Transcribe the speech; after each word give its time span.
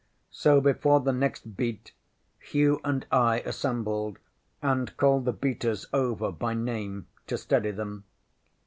So, 0.31 0.59
before 0.61 0.99
the 0.99 1.11
next 1.11 1.55
beat, 1.55 1.91
Hugh 2.39 2.81
and 2.83 3.05
I 3.11 3.41
assembled 3.41 4.17
and 4.59 4.97
called 4.97 5.25
the 5.25 5.31
beaters 5.31 5.85
over 5.93 6.31
by 6.31 6.55
name, 6.55 7.05
to 7.27 7.37
steady 7.37 7.69
them. 7.69 8.05